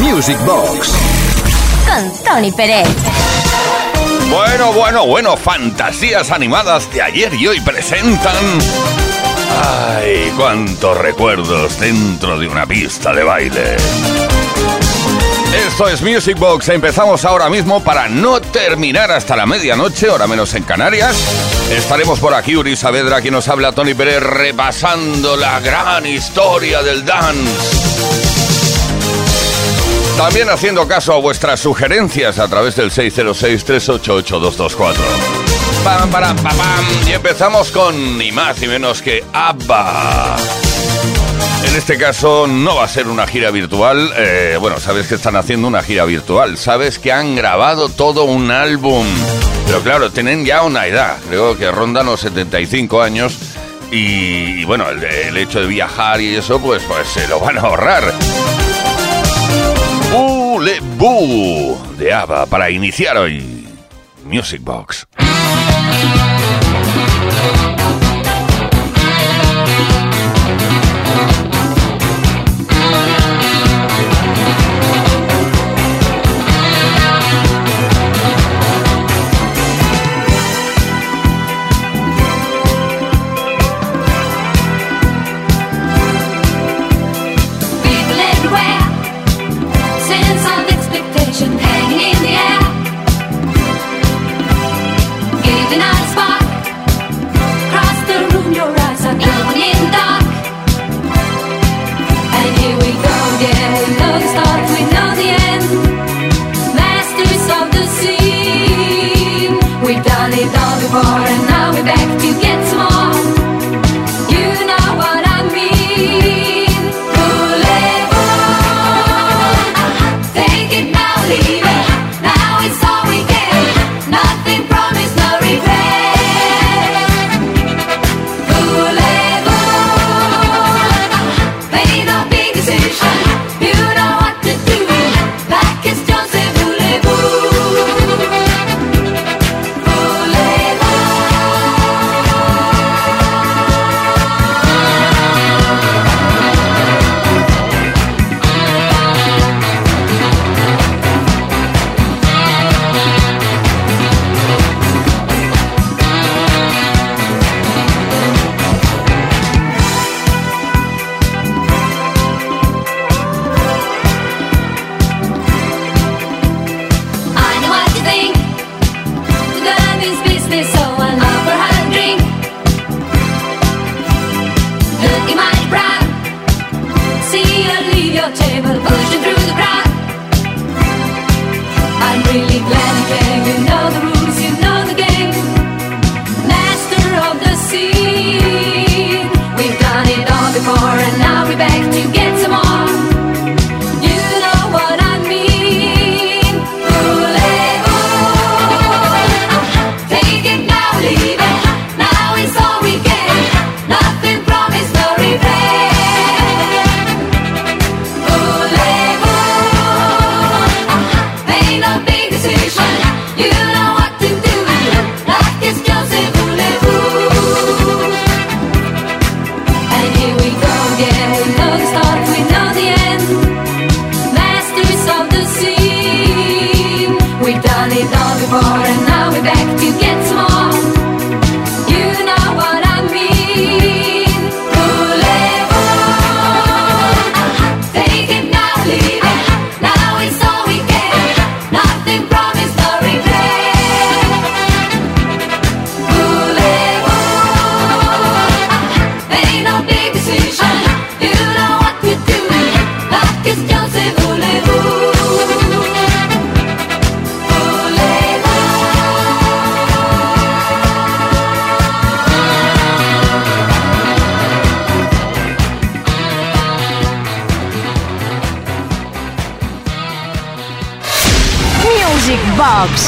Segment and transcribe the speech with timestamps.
[0.00, 0.92] Music Box.
[1.86, 2.88] Con Tony Pérez.
[4.30, 8.34] Bueno, bueno, bueno, fantasías animadas de ayer y hoy presentan...
[9.98, 13.76] ¡Ay, cuántos recuerdos dentro de una pista de baile!
[15.66, 16.70] Esto es Music Box.
[16.70, 21.16] Empezamos ahora mismo para no terminar hasta la medianoche, hora menos en Canarias.
[21.70, 27.04] Estaremos por aquí, Uri Saavedra, quien nos habla Tony Pérez, repasando la gran historia del
[27.04, 27.91] dance.
[30.16, 34.94] También haciendo caso a vuestras sugerencias a través del 606-388-224.
[35.84, 40.36] Pam, pam, pam, Y empezamos con ni más ni menos que ABBA.
[41.64, 44.12] En este caso no va a ser una gira virtual.
[44.16, 46.58] Eh, bueno, sabes que están haciendo una gira virtual.
[46.58, 49.06] Sabes que han grabado todo un álbum.
[49.66, 51.16] Pero claro, tienen ya una edad.
[51.28, 53.38] Creo que rondan los 75 años.
[53.90, 58.14] Y, bueno, el, hecho de viajar y eso, pues, pues se lo van a ahorrar.
[60.96, 63.66] Boo de ABBA para iniciar hoy
[64.24, 65.08] Music Box.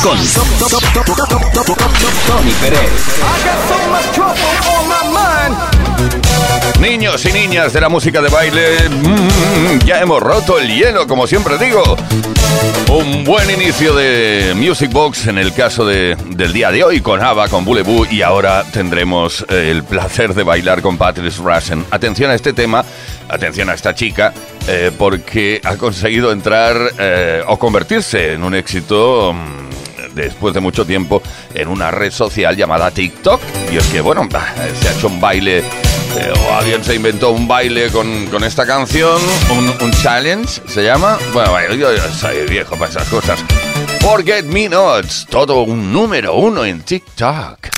[0.04, 0.18] Con
[2.26, 2.90] Tony Pérez.
[6.78, 11.26] Niños y niñas de la música de baile, mm, ya hemos roto el hielo, como
[11.26, 11.96] siempre digo.
[12.90, 17.22] Un buen inicio de Music Box en el caso de, del día de hoy con
[17.22, 21.82] Ava, con Bulebu y ahora tendremos eh, el placer de bailar con Patrice Russian.
[21.90, 22.84] Atención a este tema
[23.28, 24.32] atención a esta chica,
[24.68, 29.63] eh, porque ha conseguido entrar eh, o convertirse en un éxito mm,
[30.14, 31.22] después de mucho tiempo
[31.54, 33.40] en una red social llamada TikTok.
[33.72, 34.28] Y es que, bueno,
[34.80, 38.66] se ha hecho un baile, eh, o alguien se inventó un baile con, con esta
[38.66, 39.20] canción,
[39.80, 41.18] un, challenge, se llama.
[41.32, 43.40] Bueno, yo soy viejo para esas cosas.
[44.00, 47.73] Forget Me Nots, todo un número uno en TikTok.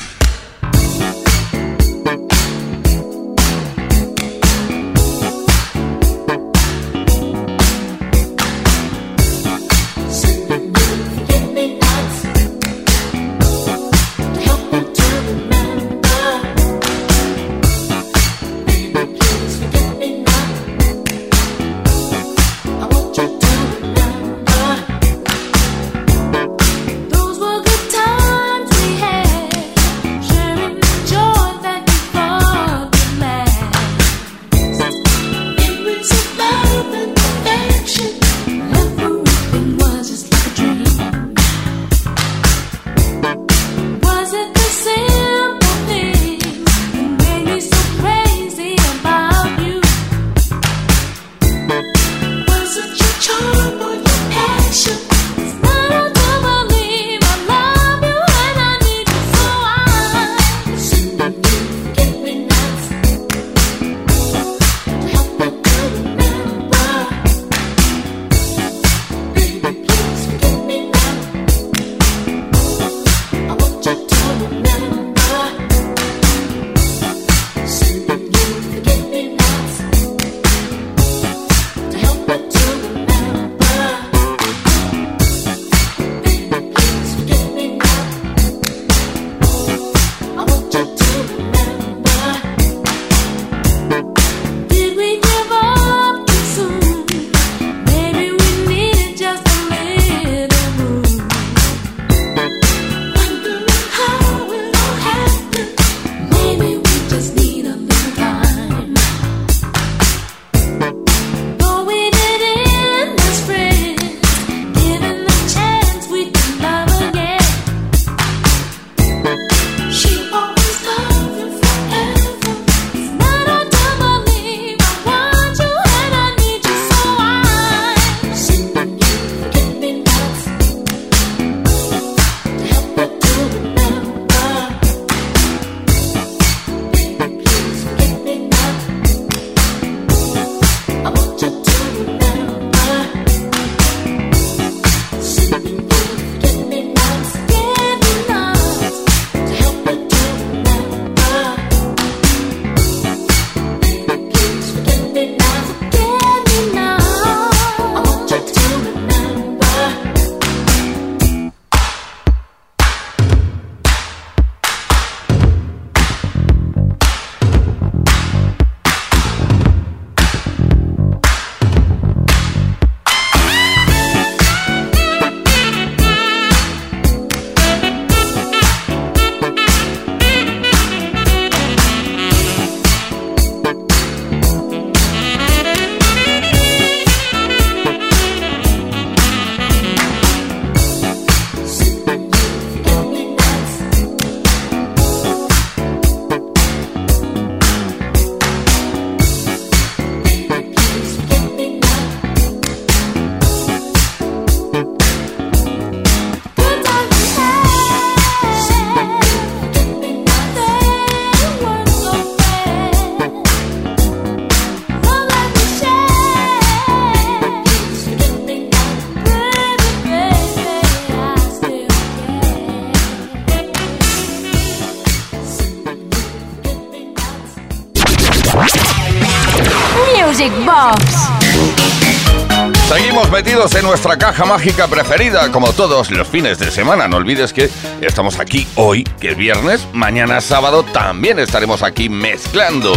[233.32, 237.08] Metidos en nuestra caja mágica preferida, como todos los fines de semana.
[237.08, 237.68] No olvides que
[238.00, 242.92] estamos aquí hoy, que es viernes, mañana sábado también estaremos aquí mezclando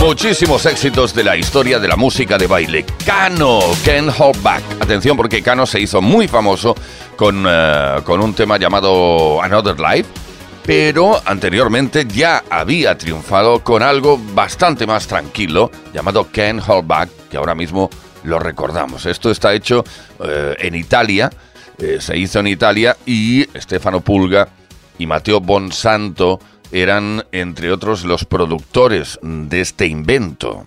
[0.00, 2.84] muchísimos éxitos de la historia de la música de baile.
[3.04, 4.62] Cano, Ken Hold Back.
[4.80, 6.74] Atención porque Cano se hizo muy famoso
[7.16, 10.08] con, eh, con un tema llamado Another Life.
[10.64, 17.36] Pero anteriormente ya había triunfado con algo bastante más tranquilo llamado Ken Hold Back, que
[17.36, 17.90] ahora mismo
[18.24, 19.06] lo recordamos.
[19.06, 19.84] Esto está hecho
[20.24, 21.30] eh, en Italia,
[21.78, 24.48] eh, se hizo en Italia y Stefano Pulga
[24.98, 30.64] y Mateo Bonsanto eran, entre otros, los productores de este invento.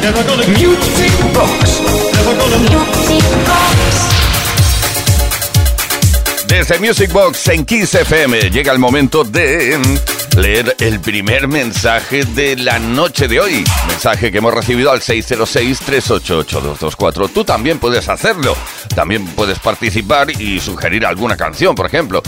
[0.00, 1.82] Music Box.
[6.48, 9.78] Desde Music Box en 15 FM llega el momento de
[10.38, 13.62] leer el primer mensaje de la noche de hoy.
[13.88, 17.30] Mensaje que hemos recibido al 606-388-224.
[17.34, 18.56] Tú también puedes hacerlo.
[18.94, 22.22] También puedes participar y sugerir alguna canción, por ejemplo.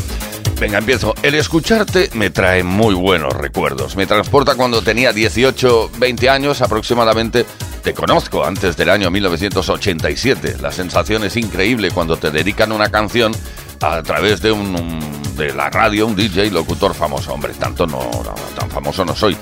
[0.62, 1.12] Venga, empiezo.
[1.25, 3.97] El escucharte me trae muy buenos recuerdos.
[3.97, 7.45] Me transporta cuando tenía 18, 20 años aproximadamente.
[7.83, 10.59] Te conozco antes del año 1987.
[10.61, 13.33] La sensación es increíble cuando te dedican una canción
[13.81, 17.33] a través de la radio, un DJ locutor famoso.
[17.33, 18.09] Hombre, tanto no,
[18.57, 19.37] tan famoso no soy.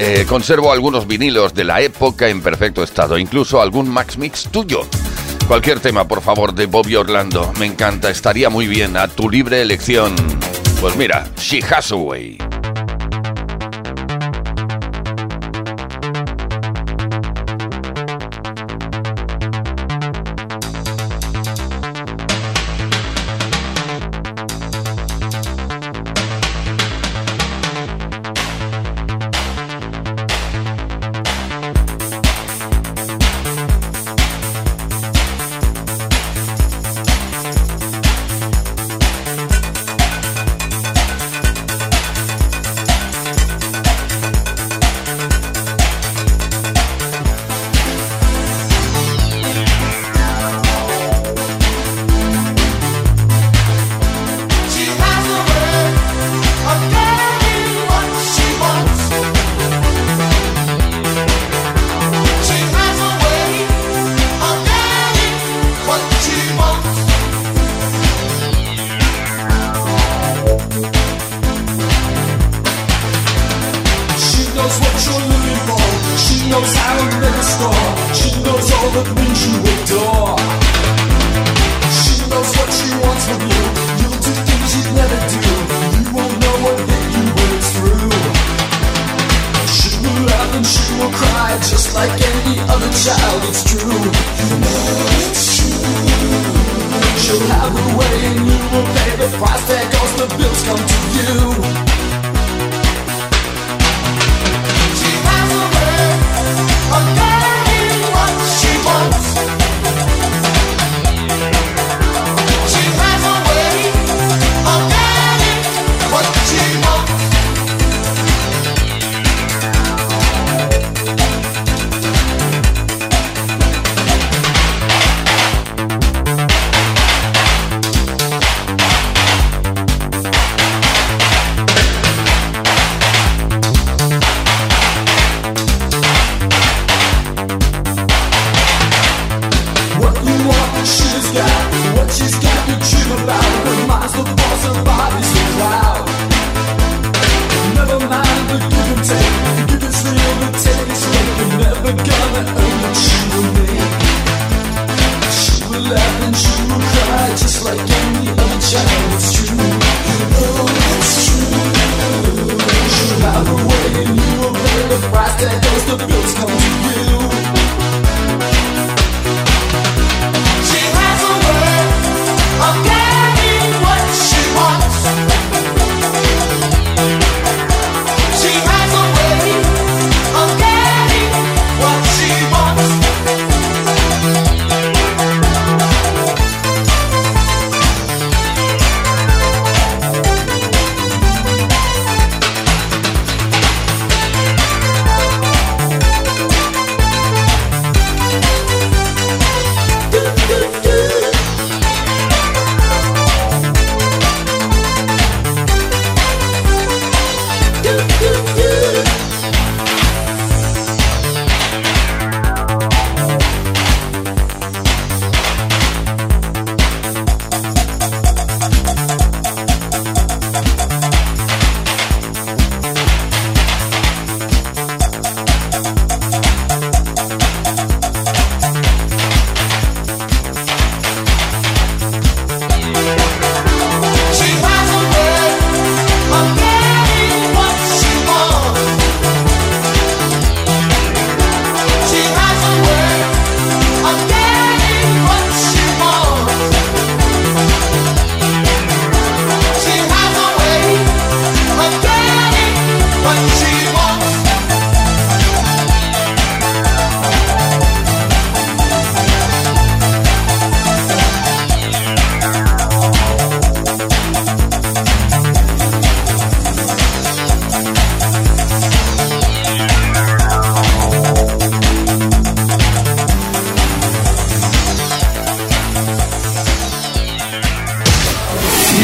[0.00, 4.80] Eh, conservo algunos vinilos de la época en perfecto estado, incluso algún Max Mix tuyo.
[5.46, 7.52] Cualquier tema, por favor, de Bobby Orlando.
[7.60, 10.16] Me encanta, estaría muy bien, a tu libre elección.
[10.84, 11.92] Pues mira, She Has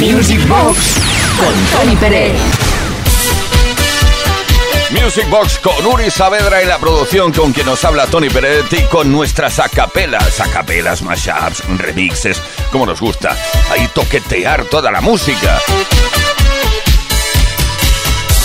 [0.00, 0.96] Music Box
[1.38, 2.40] con Tony Pérez.
[4.92, 9.12] Music Box con Uri Saavedra y la producción con quien nos habla Tony Peretti con
[9.12, 12.40] nuestras acapelas, acapelas, mashups, remixes,
[12.72, 13.36] como nos gusta,
[13.70, 15.60] ahí toquetear toda la música.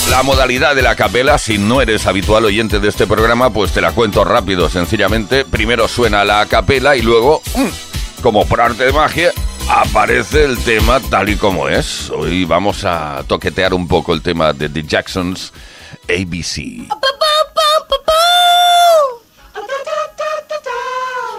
[0.10, 3.80] La modalidad de la capela, si no eres habitual oyente de este programa, pues te
[3.80, 5.46] la cuento rápido, sencillamente.
[5.46, 9.32] Primero suena la capela y luego, mm, como por arte de magia,
[9.70, 12.10] aparece el tema tal y como es.
[12.10, 15.54] Hoy vamos a toquetear un poco el tema de The Jacksons
[16.10, 16.88] ABC.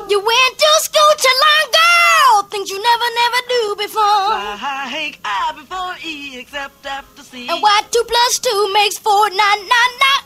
[0.09, 4.31] You went to school too long ago, things you never, never do before.
[4.31, 7.49] Why, I before E, except after C.
[7.49, 10.26] And why two plus two makes four, nine, nine, nine.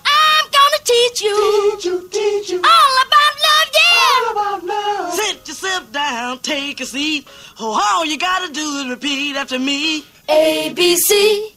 [0.70, 4.14] gonna teach you, teach you, teach you all about love, yeah.
[4.14, 5.14] All about love.
[5.14, 7.26] Sit yourself down, take a seat.
[7.58, 10.04] Oh, all you gotta do is repeat after me.
[10.28, 11.54] A B C,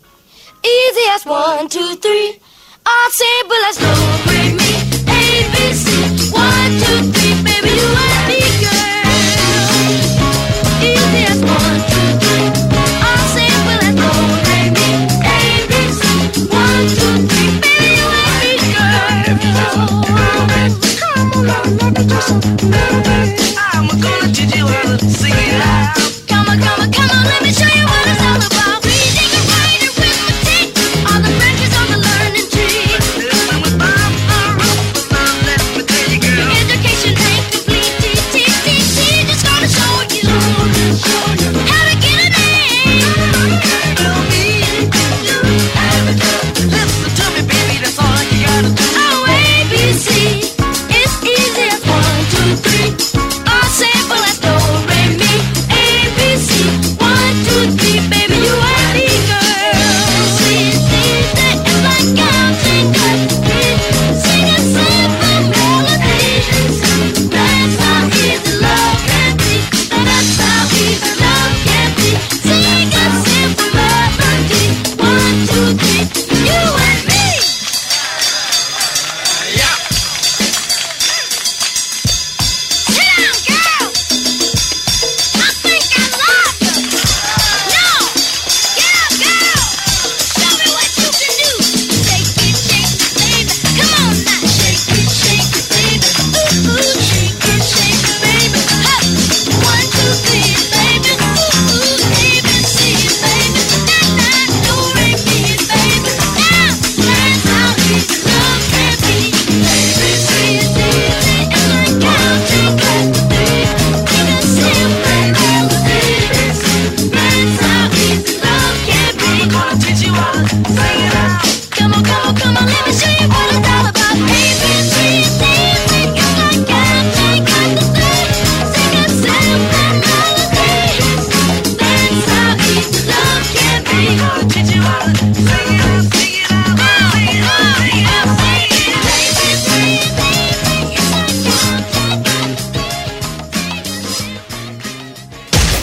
[0.63, 2.39] easy as one, two, three.
[2.86, 3.93] All simple as no,
[4.26, 4.71] break me.
[5.08, 5.23] A
[5.54, 7.43] B C, one, two, three.
[7.43, 8.12] Baby, you.
[21.81, 21.93] I'm
[23.88, 25.95] gonna teach you how to sing it out.
[26.27, 27.72] Come on, come on, come on, let me show you.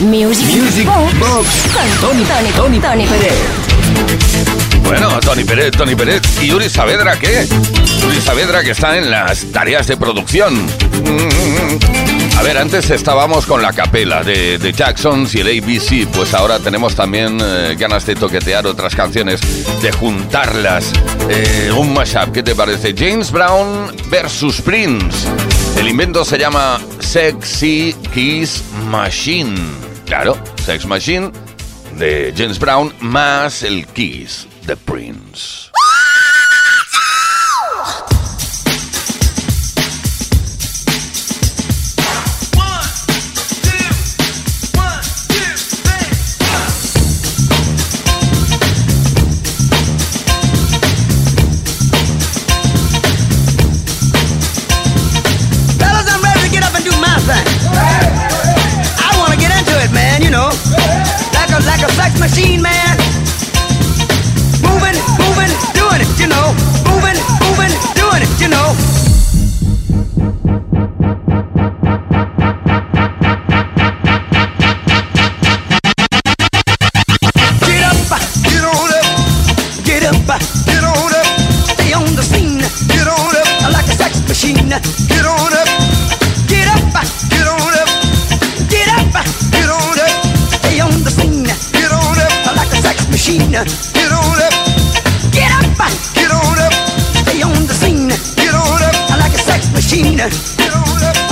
[0.01, 3.35] Music, Box, Box, con Tony, Tony, Tony, Tony Pérez.
[4.83, 7.47] Bueno, Tony Pérez, Tony Pérez y Yuri Saavedra, ¿qué?
[8.01, 10.67] Yuri Saavedra que está en las tareas de producción.
[12.39, 16.59] A ver, antes estábamos con la capela de, de Jacksons y el ABC, pues ahora
[16.59, 19.41] tenemos también eh, ganas de toquetear otras canciones,
[19.83, 20.93] de juntarlas.
[21.29, 22.95] Eh, un mashup, ¿qué te parece?
[22.97, 25.29] James Brown versus Prince.
[25.79, 29.90] El invento se llama Sexy Kiss Machine.
[30.11, 31.31] Claro, Sex Machine
[31.97, 35.71] de James Brown más el Kiss de Prince.
[62.41, 62.70] seen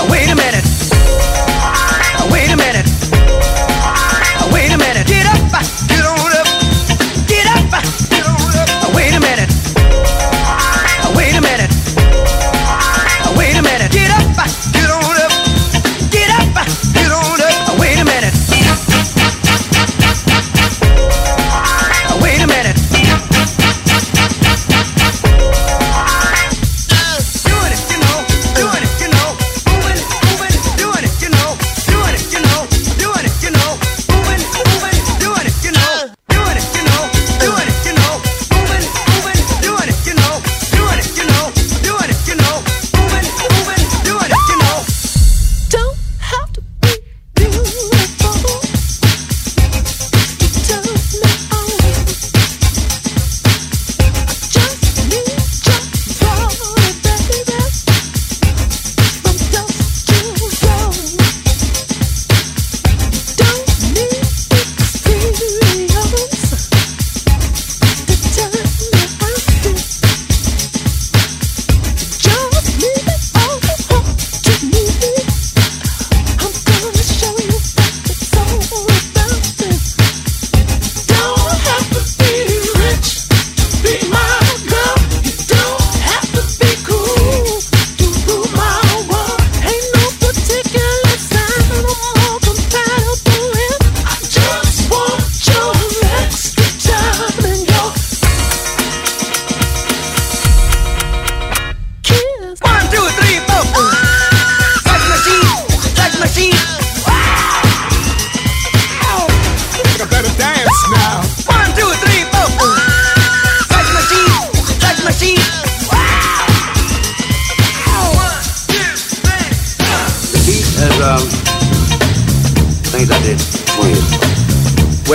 [0.06, 0.67] Wait a minute.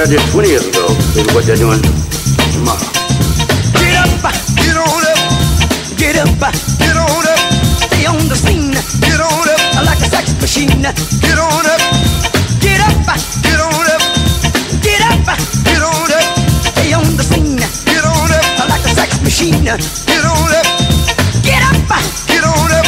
[0.04, 0.84] I did 20 years ago
[1.16, 1.80] is what they're doing
[2.52, 2.92] tomorrow.
[3.72, 4.12] Get up,
[4.60, 5.16] get on up,
[5.96, 6.28] get up,
[6.76, 7.40] get on up,
[7.80, 11.80] stay on the scene, get on up, like a sex machine, get on up,
[12.60, 13.00] get up,
[13.48, 14.04] get on up,
[14.84, 15.24] get up,
[15.64, 16.28] get on up,
[16.68, 20.68] stay on the scene, get on up, like a sex machine, get on up,
[21.48, 21.80] get up,
[22.28, 22.88] get on up,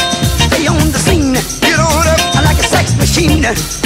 [0.51, 1.31] stay on the scene,
[1.63, 3.84] get on up, like a sex machine,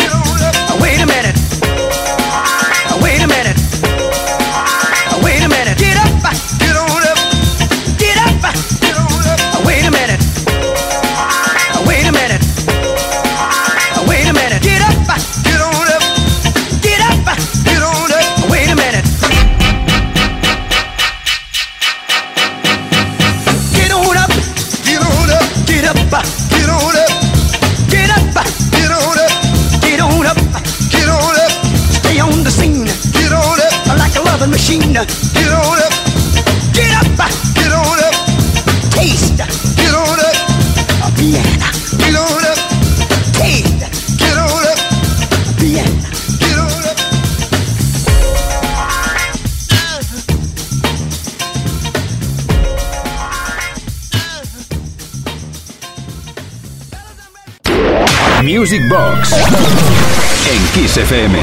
[58.44, 61.40] Music Box en Kiss FM.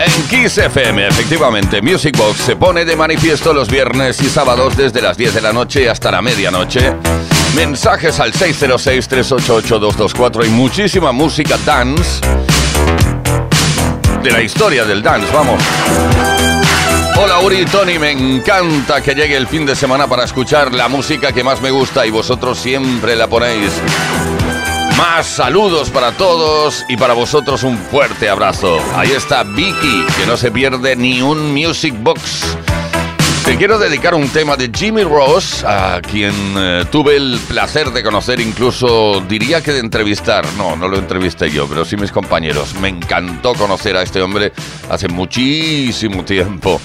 [0.00, 5.02] En Kiss FM, efectivamente, Music Box se pone de manifiesto los viernes y sábados desde
[5.02, 6.94] las 10 de la noche hasta la medianoche.
[7.54, 12.22] Mensajes al 606-388-224 y muchísima música dance
[14.22, 15.62] de la historia del dance, vamos.
[17.20, 21.32] Hola Uri Tony, me encanta que llegue el fin de semana para escuchar la música
[21.32, 23.70] que más me gusta y vosotros siempre la ponéis.
[24.98, 28.80] Más saludos para todos y para vosotros un fuerte abrazo.
[28.96, 32.56] Ahí está Vicky, que no se pierde ni un Music Box.
[33.44, 38.02] Te quiero dedicar un tema de Jimmy Ross, a quien eh, tuve el placer de
[38.02, 40.44] conocer, incluso diría que de entrevistar.
[40.56, 42.74] No, no lo entrevisté yo, pero sí mis compañeros.
[42.74, 44.52] Me encantó conocer a este hombre
[44.90, 46.80] hace muchísimo tiempo.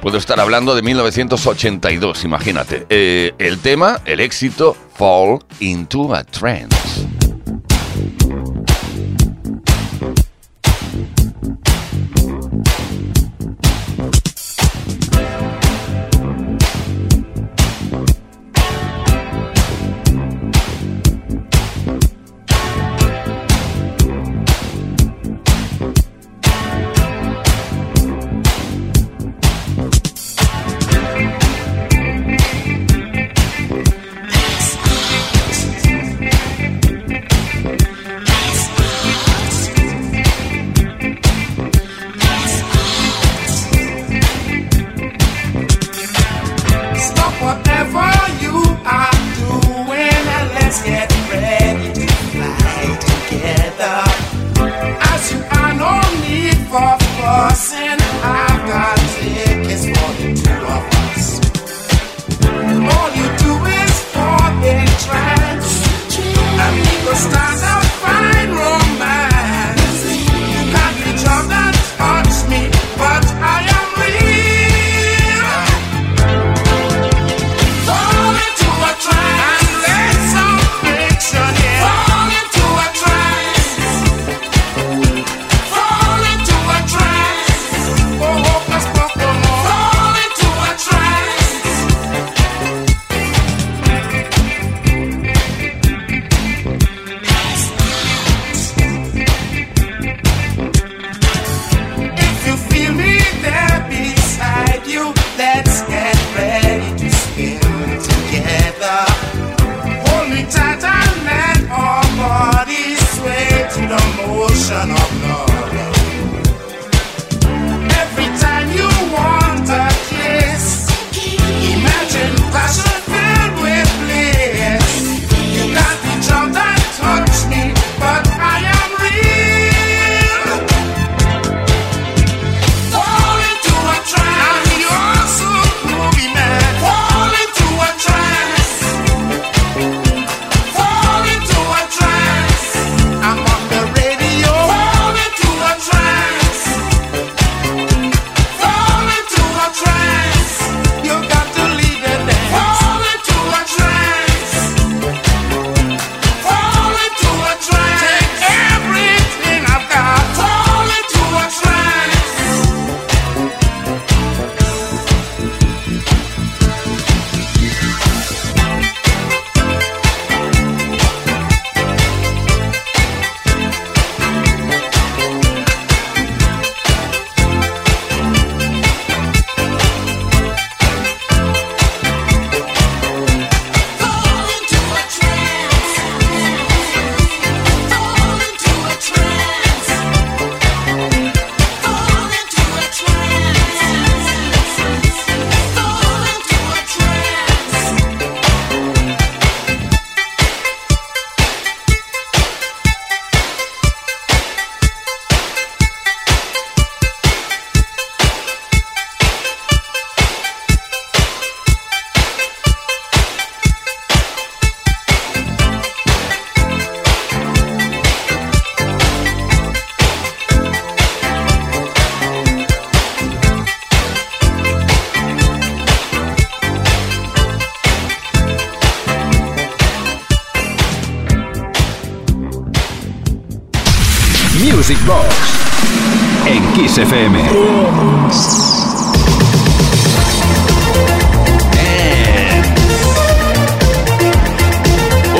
[0.00, 2.86] Puedo estar hablando de 1982, imagínate.
[2.88, 7.15] Eh, el tema, el éxito, Fall into a Trance.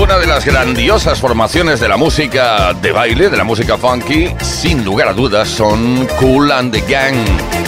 [0.01, 4.87] Una de las grandiosas formaciones de la música de baile, de la música funky, sin
[4.87, 7.15] lugar a dudas, son Cool and the Gang.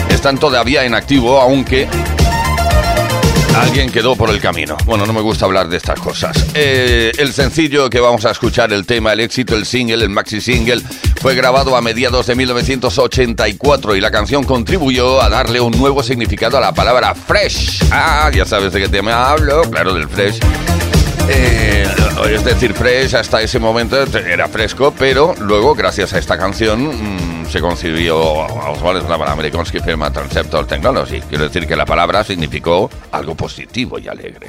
[0.08, 1.86] Están todavía en activo, aunque
[3.60, 4.76] alguien quedó por el camino.
[4.86, 6.46] Bueno, no me gusta hablar de estas cosas.
[6.54, 10.40] Eh, el sencillo que vamos a escuchar, el tema, el éxito, el single, el maxi
[10.40, 10.82] single,
[11.20, 16.58] fue grabado a mediados de 1984 y la canción contribuyó a darle un nuevo significado
[16.58, 17.82] a la palabra fresh.
[17.90, 20.38] Ah, ya sabes de qué tema hablo, claro, del fresh.
[21.28, 21.86] Eh,
[22.30, 26.86] es decir, fresh hasta ese momento era fresco, pero luego, gracias a esta canción,
[27.42, 31.20] mm, se concibió Oswald la Amerikansky Firma Transceptor Technology.
[31.28, 34.46] Quiero decir que la palabra significó algo positivo y alegre.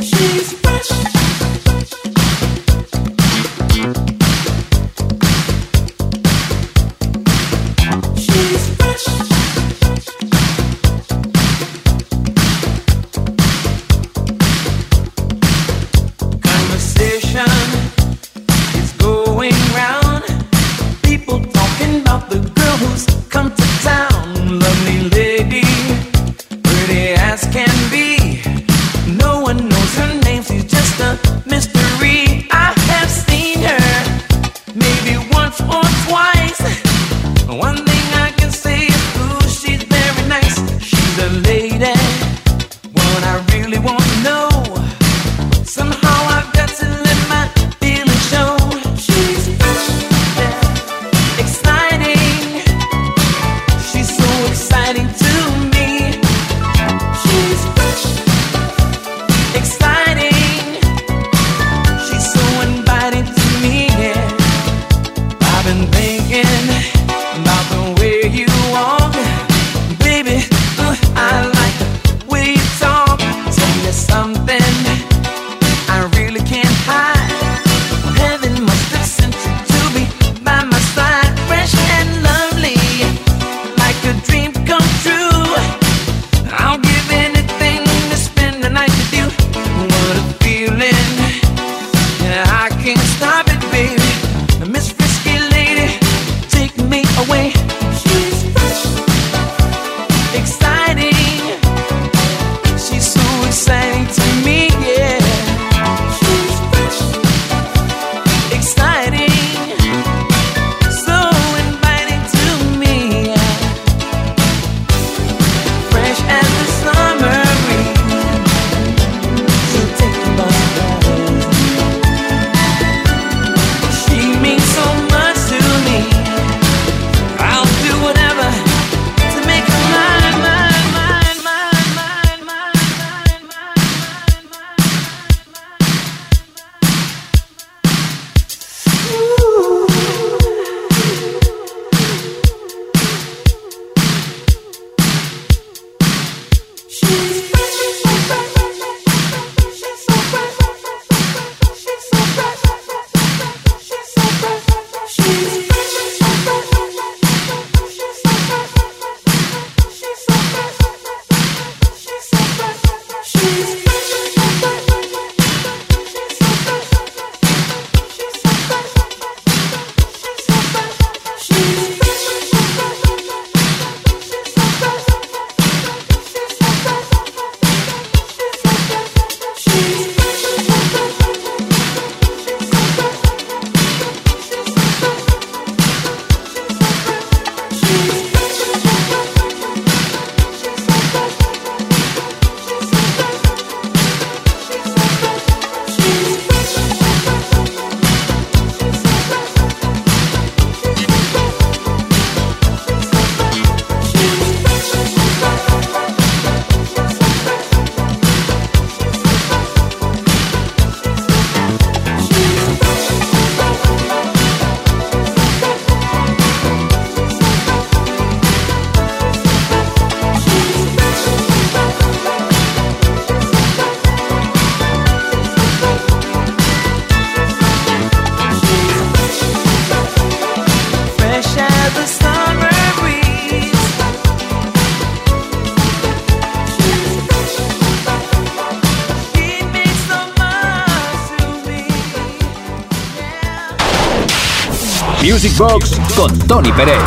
[245.41, 246.99] Music Box con Tony Pérez.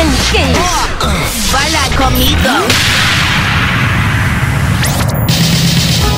[0.00, 1.52] En Kiss.
[1.52, 2.50] Baila conmigo.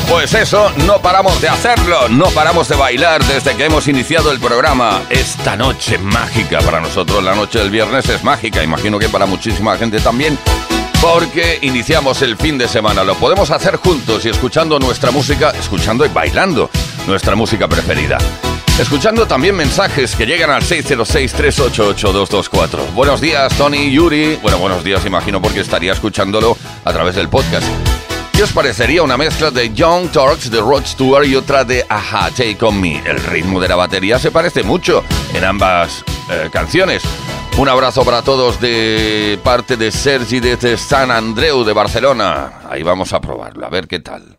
[0.09, 4.41] Pues eso, no paramos de hacerlo, no paramos de bailar desde que hemos iniciado el
[4.41, 5.03] programa.
[5.11, 9.77] Esta noche mágica, para nosotros la noche del viernes es mágica, imagino que para muchísima
[9.77, 10.39] gente también,
[11.03, 13.05] porque iniciamos el fin de semana.
[13.05, 16.71] Lo podemos hacer juntos y escuchando nuestra música, escuchando y bailando
[17.07, 18.17] nuestra música preferida.
[18.79, 22.93] Escuchando también mensajes que llegan al 606-388-224.
[22.95, 24.39] Buenos días, Tony, Yuri.
[24.43, 27.67] Bueno, buenos días, imagino, porque estaría escuchándolo a través del podcast.
[28.33, 32.31] ¿Qué os parecería una mezcla de Young Turks de Rod Stewart y otra de Aha,
[32.31, 33.03] Take On Me?
[33.07, 35.05] El ritmo de la batería se parece mucho
[35.35, 37.03] en ambas eh, canciones.
[37.59, 42.63] Un abrazo para todos de parte de Sergi desde San Andreu de Barcelona.
[42.71, 44.39] Ahí vamos a probarlo, a ver qué tal.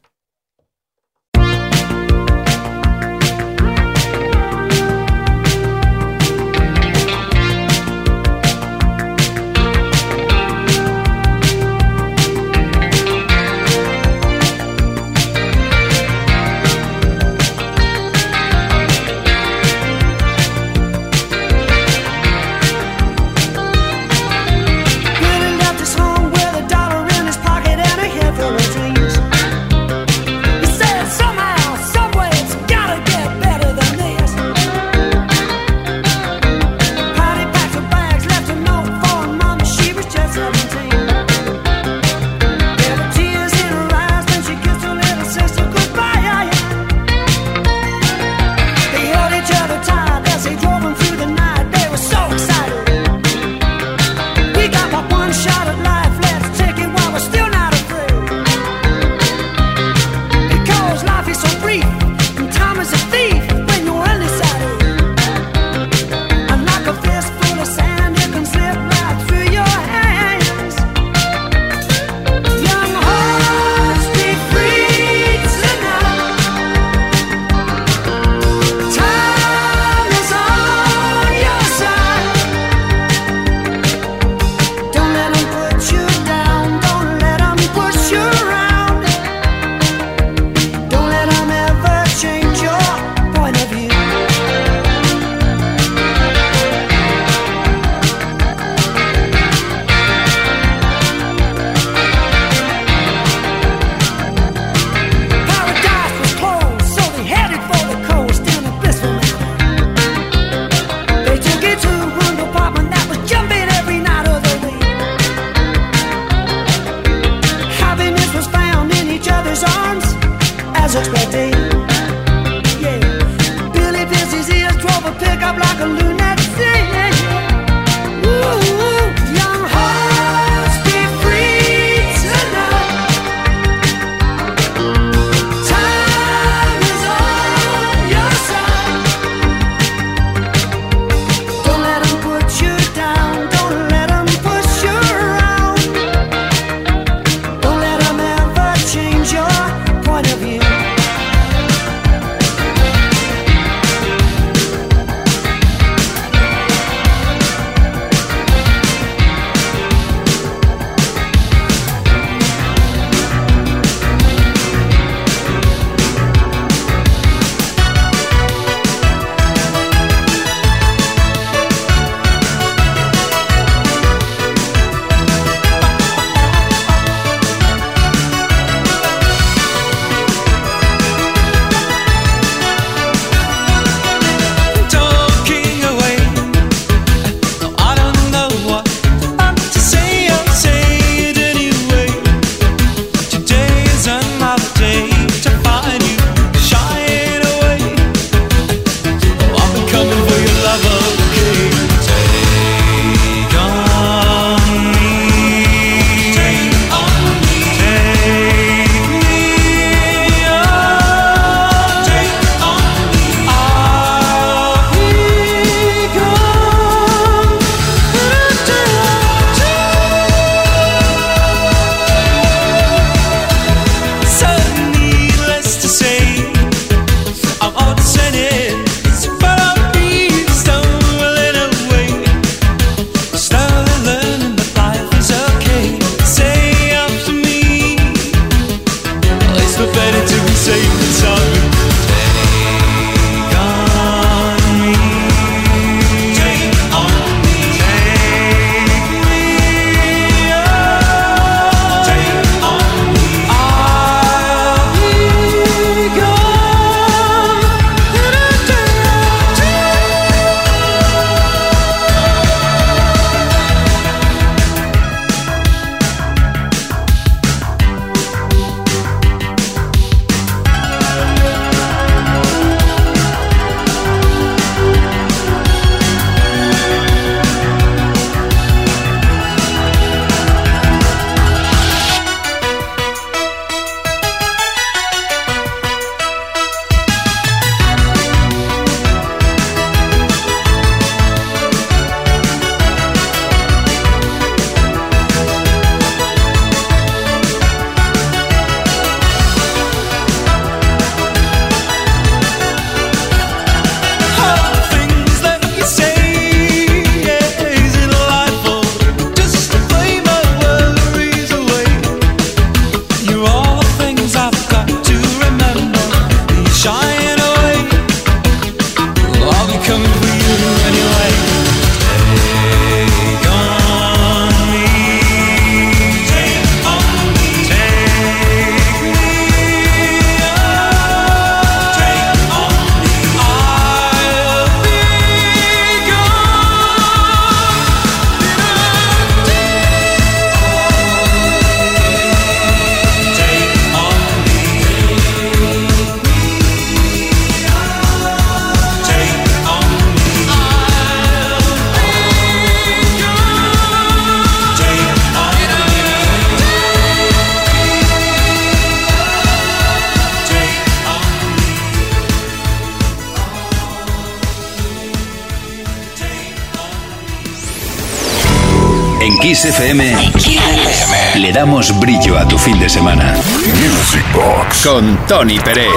[372.63, 373.33] Fin de semana.
[373.33, 375.89] Music Box con Tony Peret.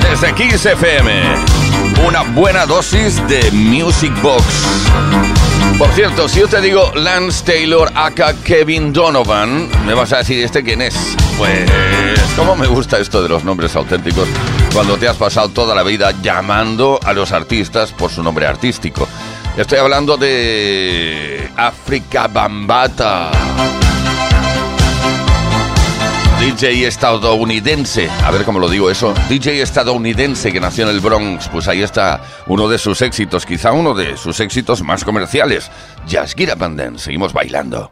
[0.00, 1.10] Desde Kiss FM,
[2.06, 4.44] una buena dosis de Music Box.
[5.76, 10.44] Por cierto, si yo te digo Lance Taylor aka Kevin Donovan, me vas a decir,
[10.44, 10.94] ¿este quién es?
[11.36, 11.68] Pues,
[12.36, 14.28] ¿cómo me gusta esto de los nombres auténticos
[14.72, 19.08] cuando te has pasado toda la vida llamando a los artistas por su nombre artístico?
[19.56, 23.43] Estoy hablando de África Bambata.
[26.44, 31.48] DJ estadounidense, a ver cómo lo digo eso, DJ estadounidense que nació en el Bronx,
[31.48, 35.70] pues ahí está uno de sus éxitos, quizá uno de sus éxitos más comerciales,
[36.06, 36.50] Just Get
[36.98, 37.90] seguimos bailando.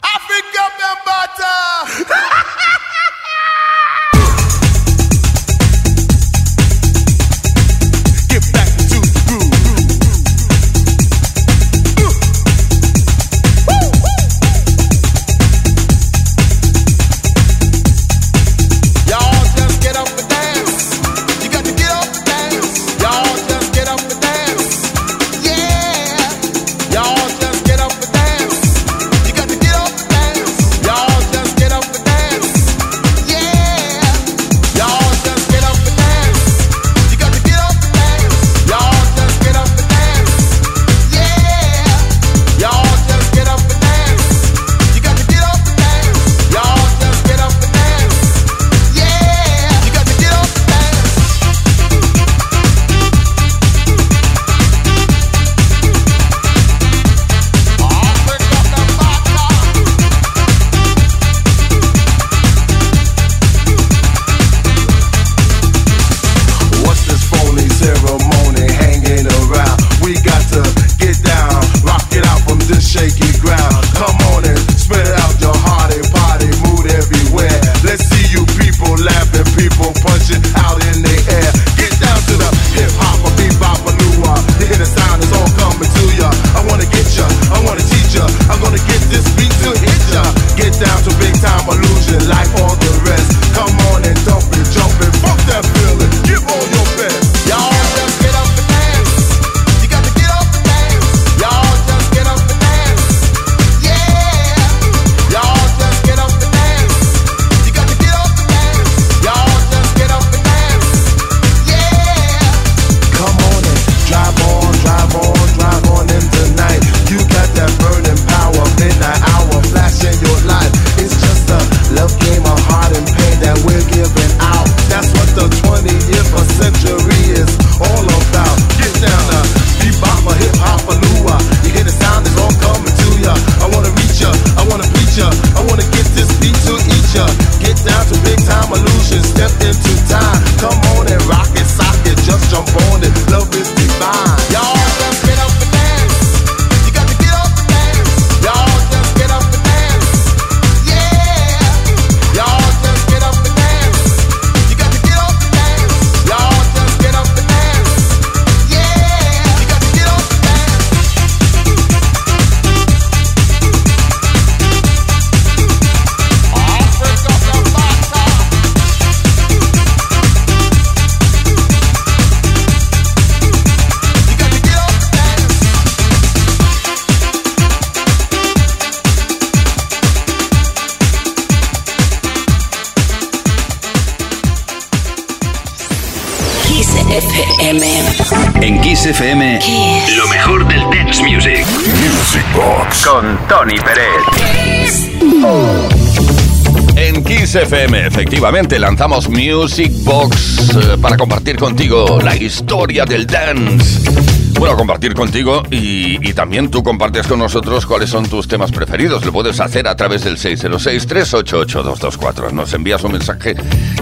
[197.62, 204.41] FM, efectivamente, lanzamos Music Box eh, para compartir contigo la historia del dance.
[204.58, 209.24] Bueno, compartir contigo y, también tú compartes con nosotros cuáles son tus temas preferidos.
[209.24, 212.50] Lo puedes hacer a través del 606-388-224.
[212.52, 213.54] Nos envías un mensaje,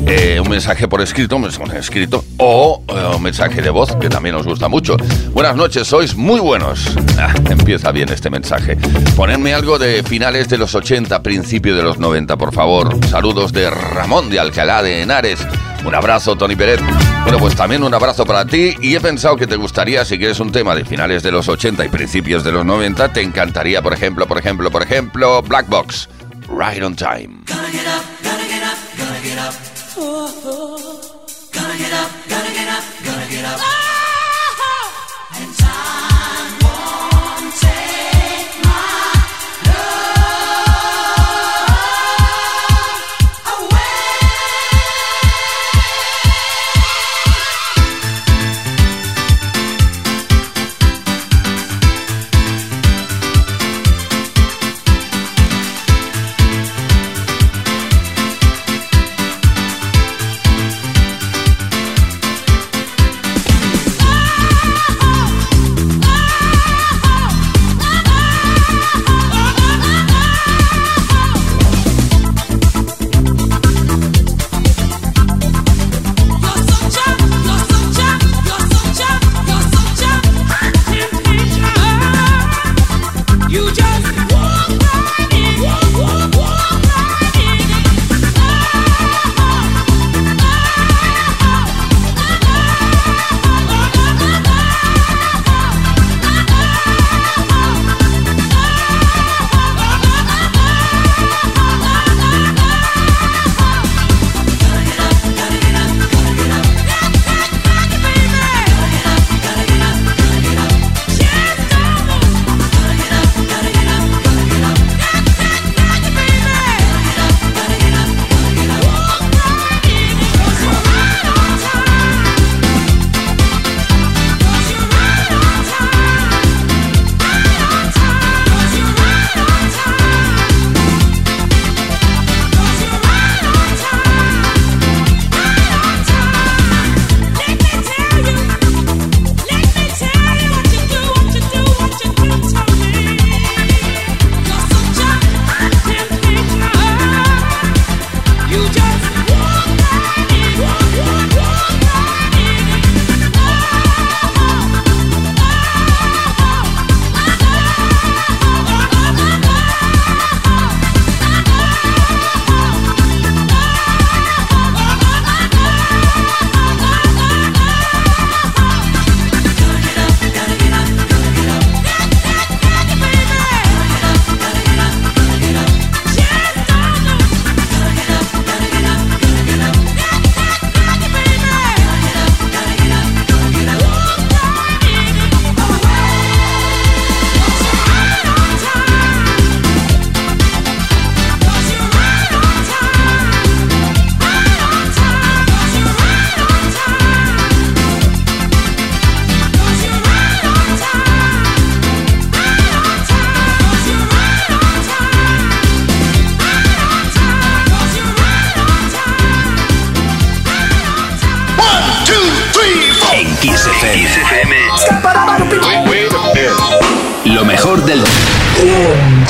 [0.07, 4.09] eh, un mensaje por escrito, un mensaje escrito o eh, un mensaje de voz que
[4.09, 4.97] también nos gusta mucho.
[5.33, 6.97] Buenas noches, sois muy buenos.
[7.21, 8.79] Ah, empieza bien este mensaje.
[9.15, 12.97] Ponedme algo de finales de los 80, principio de los 90, por favor.
[13.11, 15.47] Saludos de Ramón de Alcalá de Henares.
[15.85, 16.81] Un abrazo, Tony Peret.
[17.23, 20.41] Bueno, pues también un abrazo para ti y he pensado que te gustaría, si quieres
[20.41, 23.93] un tema de finales de los 80 y principios de los 90, te encantaría, por
[23.93, 26.09] ejemplo, por ejemplo, por ejemplo, Black Box,
[26.49, 27.41] Right on Time.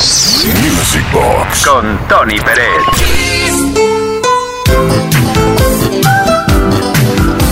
[0.01, 1.67] Music Box.
[1.67, 2.83] Con Tony Pérez.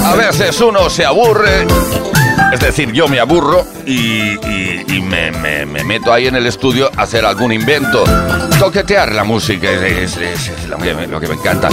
[0.02, 1.66] A veces uno se aburre.
[2.50, 5.30] Es decir, yo me aburro y, y, me,
[5.66, 8.04] meto ahí en el estudio a hacer algún invento.
[8.58, 10.16] Toquetear la música es,
[10.66, 11.68] lo, que, me encanta.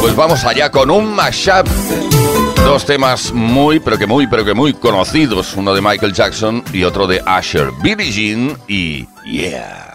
[0.00, 1.68] Pues vamos allá con un mashup.
[2.64, 5.54] Dos temas muy, pero que muy, pero que muy conocidos.
[5.54, 7.70] Uno de Michael Jackson y otro de Asher.
[7.82, 9.89] Billie Jean y Yeah.